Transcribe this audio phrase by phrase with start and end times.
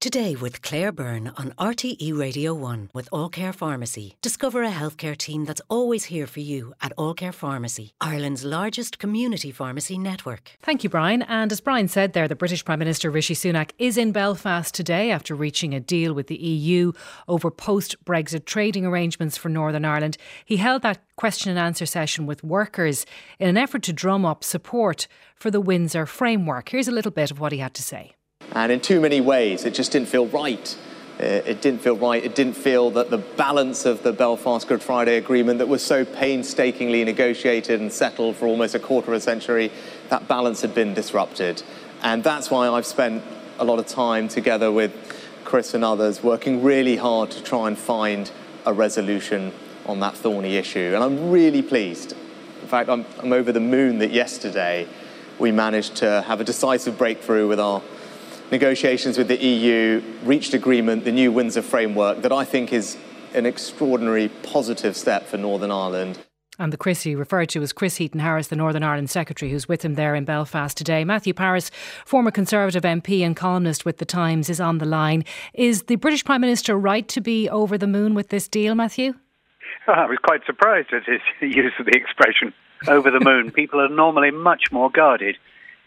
[0.00, 4.14] Today with Claire Byrne on RTE Radio 1 with Allcare Pharmacy.
[4.22, 9.50] Discover a healthcare team that's always here for you at Allcare Pharmacy, Ireland's largest community
[9.50, 10.52] pharmacy network.
[10.62, 11.22] Thank you, Brian.
[11.22, 15.10] And as Brian said there, the British Prime Minister Rishi Sunak is in Belfast today
[15.10, 16.92] after reaching a deal with the EU
[17.26, 20.16] over post Brexit trading arrangements for Northern Ireland.
[20.44, 23.04] He held that question and answer session with workers
[23.40, 26.68] in an effort to drum up support for the Windsor framework.
[26.68, 28.14] Here's a little bit of what he had to say.
[28.52, 30.76] And in too many ways, it just didn't feel right.
[31.18, 32.22] It didn't feel right.
[32.22, 36.04] It didn't feel that the balance of the Belfast Good Friday Agreement that was so
[36.04, 39.72] painstakingly negotiated and settled for almost a quarter of a century,
[40.10, 41.62] that balance had been disrupted.
[42.02, 43.24] And that's why I've spent
[43.58, 44.92] a lot of time together with
[45.44, 48.30] Chris and others working really hard to try and find
[48.64, 49.52] a resolution
[49.86, 50.92] on that thorny issue.
[50.94, 52.12] And I'm really pleased.
[52.62, 54.86] In fact, I'm, I'm over the moon that yesterday
[55.38, 57.82] we managed to have a decisive breakthrough with our
[58.50, 62.96] negotiations with the EU reached agreement, the new Windsor framework, that I think is
[63.34, 66.18] an extraordinary positive step for Northern Ireland.
[66.60, 69.68] And the Chris he referred to was Chris Heaton Harris, the Northern Ireland Secretary, who's
[69.68, 71.04] with him there in Belfast today.
[71.04, 71.70] Matthew Parris,
[72.04, 75.24] former Conservative MP and columnist with The Times, is on the line.
[75.54, 79.14] Is the British Prime Minister right to be over the moon with this deal, Matthew?
[79.86, 82.52] Oh, I was quite surprised at his use of the expression
[82.88, 83.52] over the moon.
[83.52, 85.36] People are normally much more guarded.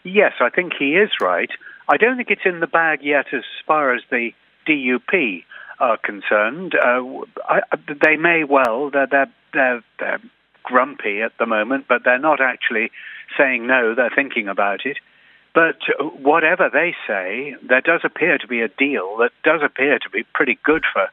[0.04, 1.50] Yes, I think he is right.
[1.88, 4.30] I don't think it's in the bag yet as far as the
[4.66, 5.44] DUP
[5.78, 6.74] are concerned.
[6.74, 7.02] Uh,
[7.48, 7.60] I,
[8.04, 10.20] they may well, they're, they're, they're, they're
[10.62, 12.90] grumpy at the moment, but they're not actually
[13.36, 14.98] saying no, they're thinking about it.
[15.54, 15.78] But
[16.20, 20.24] whatever they say, there does appear to be a deal that does appear to be
[20.34, 21.08] pretty good for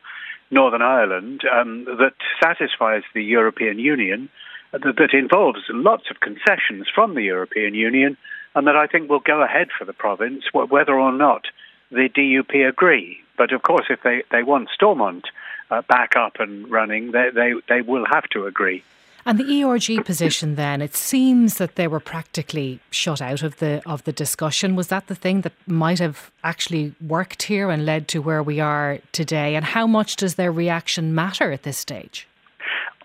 [0.52, 4.30] Northern Ireland um, that satisfies the European Union,
[4.72, 8.18] that, that involves lots of concessions from the European Union
[8.60, 11.46] and that I think will go ahead for the province, whether or not
[11.92, 13.18] the DUP agree.
[13.38, 15.26] But of course, if they, they want Stormont
[15.72, 18.84] uh, back up and running, they, they, they will have to agree.
[19.26, 23.82] And the ERG position then, it seems that they were practically shut out of the
[23.86, 24.76] of the discussion.
[24.76, 28.60] Was that the thing that might have actually worked here and led to where we
[28.60, 29.56] are today?
[29.56, 32.28] And how much does their reaction matter at this stage?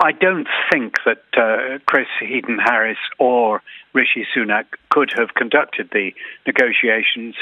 [0.04, 3.62] I don't think that uh, Chris Heaton Harris or
[3.94, 6.12] Rishi Sunak could have conducted the
[6.47, 7.37] negotiations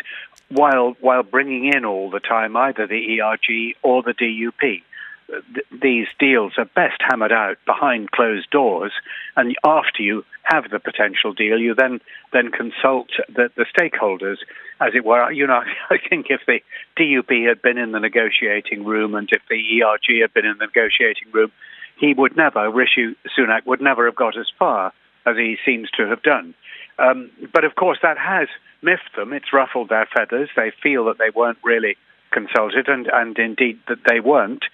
[0.48, 4.80] while while bringing in all the time either the ERG or the DUP.
[5.82, 8.92] these deals are best hammered out behind closed doors,
[9.34, 12.00] and after you have the potential deal, you then
[12.32, 14.36] then consult the, the stakeholders,
[14.80, 15.32] as it were.
[15.32, 16.60] You know, I think if the
[16.96, 20.66] DUP had been in the negotiating room and if the ERG had been in the
[20.66, 21.50] negotiating room,
[21.96, 24.92] he would never, Rishi Sunak would never have got as far
[25.26, 26.54] as he seems to have done.
[26.98, 28.48] Um, but of course, that has
[28.82, 29.32] miffed them.
[29.32, 30.50] It's ruffled their feathers.
[30.56, 31.96] They feel that they weren't really
[32.30, 34.64] consulted, and, and indeed that they weren't.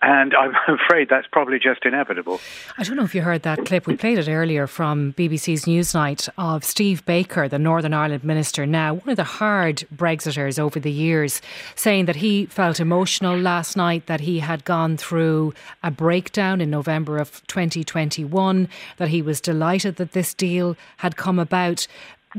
[0.00, 2.40] And I'm afraid that's probably just inevitable.
[2.76, 3.86] I don't know if you heard that clip.
[3.86, 8.94] We played it earlier from BBC's Newsnight of Steve Baker, the Northern Ireland minister, now
[8.94, 11.42] one of the hard Brexiters over the years,
[11.74, 16.70] saying that he felt emotional last night, that he had gone through a breakdown in
[16.70, 21.86] November of 2021, that he was delighted that this deal had come about.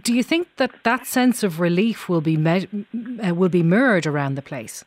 [0.01, 2.67] Do you think that that sense of relief will be me-
[3.31, 4.85] will be mirrored around the place?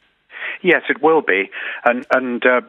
[0.62, 1.50] Yes, it will be.
[1.84, 2.60] And, and uh,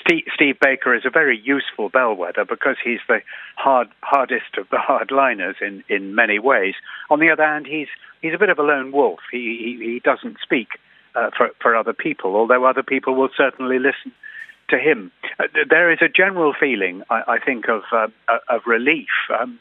[0.00, 3.20] Steve, Steve, Baker is a very useful bellwether because he's the
[3.56, 6.74] hard, hardest of the hardliners in, in many ways.
[7.10, 7.88] On the other hand, he's,
[8.22, 9.18] he's a bit of a lone wolf.
[9.32, 10.68] He, he, he doesn't speak
[11.16, 14.12] uh, for, for other people, although other people will certainly listen
[14.68, 15.10] to him.
[15.40, 18.06] Uh, there is a general feeling, I, I think, of, uh,
[18.48, 19.08] of relief,
[19.40, 19.58] um,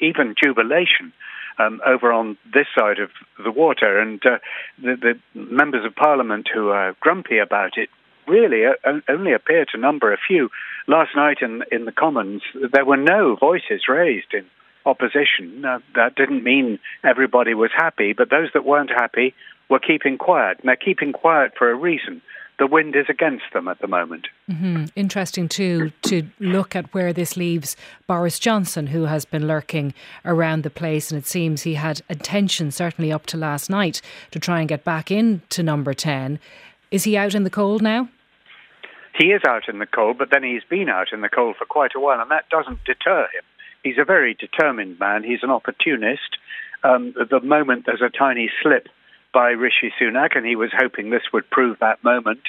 [0.00, 1.12] even jubilation
[1.58, 3.10] um, over on this side of
[3.42, 3.98] the water.
[3.98, 4.38] And uh,
[4.82, 4.96] the,
[5.34, 7.88] the, members of parliament who are grumpy about it
[8.26, 10.48] really uh, only appear to number a few.
[10.86, 14.46] Last night in, in the Commons, there were no voices raised in
[14.86, 15.64] opposition.
[15.64, 19.34] Uh, that didn't mean everybody was happy, but those that weren't happy
[19.68, 20.58] were keeping quiet.
[20.60, 22.22] And they're keeping quiet for a reason
[22.60, 24.28] the wind is against them at the moment.
[24.48, 24.84] Mm-hmm.
[24.94, 27.74] Interesting too to look at where this leaves
[28.06, 29.94] Boris Johnson, who has been lurking
[30.26, 34.38] around the place, and it seems he had intention, certainly up to last night, to
[34.38, 36.38] try and get back into number ten.
[36.90, 38.10] Is he out in the cold now?
[39.18, 41.64] He is out in the cold, but then he's been out in the cold for
[41.64, 43.42] quite a while, and that doesn't deter him.
[43.82, 45.24] He's a very determined man.
[45.24, 46.36] He's an opportunist.
[46.84, 48.88] Um, the moment there's a tiny slip
[49.32, 52.40] by Rishi Sunak, and he was hoping this would prove that moment.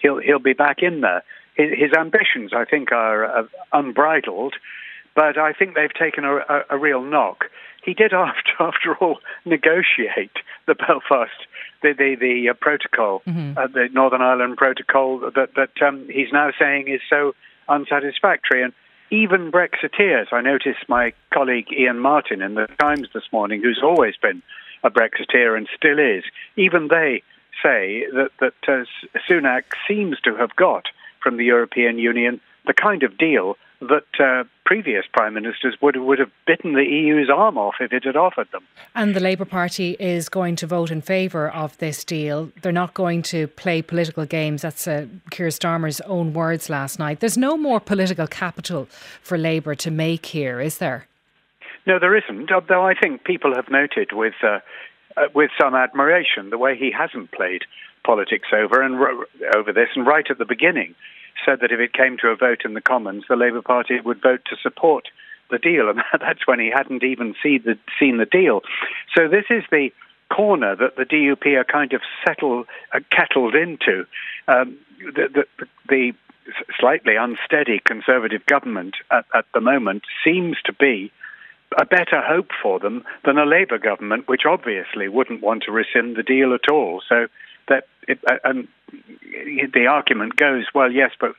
[0.00, 1.22] He'll he'll be back in there.
[1.54, 3.42] His, his ambitions, I think, are uh,
[3.72, 4.54] unbridled,
[5.14, 7.46] but I think they've taken a, a, a real knock.
[7.84, 10.36] he did, after after all, negotiate
[10.66, 11.46] the Belfast
[11.82, 13.58] the the, the uh, protocol, mm-hmm.
[13.58, 17.34] uh, the Northern Ireland protocol that that um, he's now saying is so
[17.68, 18.62] unsatisfactory.
[18.62, 18.72] And
[19.10, 24.14] even Brexiteers, I noticed my colleague Iain Martin in the Times this morning, who's always
[24.20, 24.42] been
[24.82, 26.24] a Brexiteer and still is,
[26.56, 27.22] even they
[27.62, 28.84] say that that uh,
[29.28, 30.86] Sunak seems to have got
[31.22, 36.18] from the European Union the kind of deal that uh, previous prime ministers would would
[36.18, 38.64] have bitten the EU's arm off if it had offered them.
[38.94, 42.50] And the Labour Party is going to vote in favour of this deal.
[42.62, 44.62] They're not going to play political games.
[44.62, 47.20] That's uh, Keir Starmer's own words last night.
[47.20, 48.88] There's no more political capital
[49.20, 51.06] for Labour to make here, is there?
[51.86, 52.50] No, there isn't.
[52.68, 54.58] Though I think people have noted with uh,
[55.16, 57.62] uh, with some admiration the way he hasn't played
[58.04, 58.96] politics over and
[59.54, 60.94] over this, and right at the beginning
[61.44, 64.20] said that if it came to a vote in the Commons, the Labour Party would
[64.20, 65.08] vote to support
[65.50, 68.62] the deal, and that's when he hadn't even see the, seen the deal.
[69.14, 69.90] So this is the
[70.34, 74.06] corner that the DUP are kind of settled, uh, kettled into.
[74.48, 76.12] Um, the, the, the,
[76.78, 81.10] slightly unsteady Conservative government at, at the moment seems to be
[81.76, 86.16] a better hope for them than a Labour government, which obviously wouldn't want to rescind
[86.16, 87.02] the deal at all.
[87.08, 87.26] So
[87.68, 88.68] that it, uh, and
[89.74, 91.34] the argument goes, well, yes, but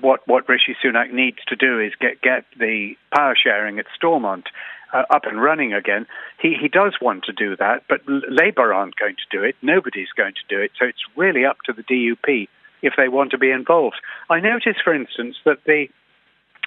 [0.00, 4.48] what what Rishi Sunak needs to do is get get the power sharing at Stormont
[4.92, 6.06] uh, up and running again.
[6.40, 9.56] He he does want to do that, but Labour aren't going to do it.
[9.62, 10.72] Nobody's going to do it.
[10.78, 12.48] So it's really up to the DUP
[12.82, 13.96] if they want to be involved.
[14.30, 15.88] I notice, for instance, that the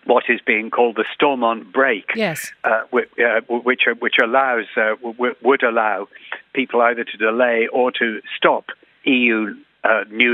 [0.05, 4.95] what is being called the Stormont brake, yes, uh, which, uh, which which allows uh,
[5.01, 6.07] would allow
[6.53, 8.65] people either to delay or to stop
[9.05, 10.33] EU uh, new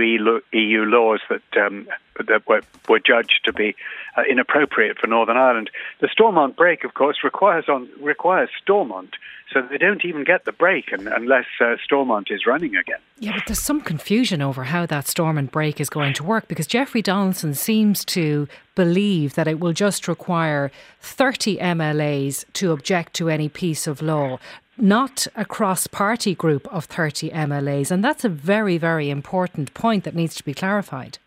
[0.54, 1.88] EU laws that um,
[2.28, 3.76] that were, were, judged to be
[4.18, 5.70] uh, inappropriate for Northern Ireland.
[6.02, 9.16] The Stormont brake, of course, requires on requires Stormont,
[9.52, 13.00] so they don't even get the brake and, unless uh, Stormont is running again.
[13.20, 16.68] Yeah, but there's some confusion over how that Stormont brake is going to work because
[16.68, 20.72] Jeffrey Donaldson seems to believe that it will just require
[21.02, 24.40] 30 MLAs to object to any piece of law
[24.82, 27.92] not a cross party group of 30 MLAs.
[27.92, 31.18] And that's a very, very important point that needs to be clarified.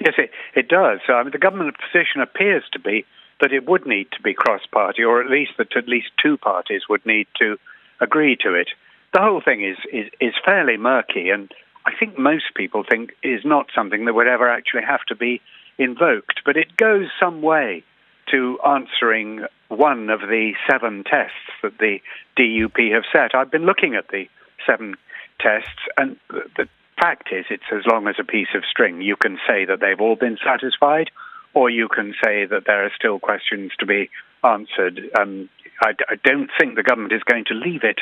[0.00, 1.00] Yes, it, it does.
[1.08, 3.04] I mean, the government position appears to be
[3.40, 6.36] that it would need to be cross party, or at least that at least two
[6.36, 7.58] parties would need to
[8.00, 8.68] agree to it.
[9.12, 11.52] The whole thing is, is, is fairly murky, and
[11.86, 15.40] I think most people think is not something that would ever actually have to be
[15.78, 17.84] invoked, but it goes some way
[18.34, 22.00] to answering one of the seven tests that the
[22.36, 23.34] DUP have set.
[23.34, 24.24] I've been looking at the
[24.66, 24.96] seven
[25.40, 26.68] tests, and the
[27.00, 29.02] fact is, it's as long as a piece of string.
[29.02, 31.10] You can say that they've all been satisfied,
[31.54, 34.10] or you can say that there are still questions to be
[34.42, 35.00] answered.
[35.18, 35.48] Um,
[35.80, 37.98] I, I don't think the government is going to leave it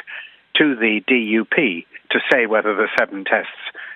[0.56, 3.50] to the DUP to say whether the seven tests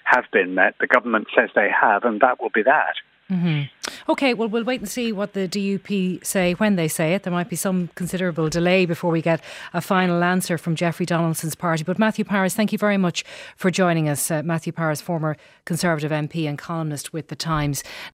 [0.05, 0.75] have been met.
[0.81, 2.95] The government says they have, and that will be that.
[3.31, 3.63] Mm-hmm.
[4.09, 7.25] Okay, well, we'll wait and see what the DUP say when they say it.
[7.25, 9.43] There might be some considerable delay before we get
[9.75, 11.83] a final answer from Jeffrey Donaldson's party.
[11.83, 13.25] But Matthew Parris, thank you very much
[13.57, 14.31] for joining us.
[14.31, 17.83] Uh, Matthew Parris, former Conservative MP and columnist with The Times.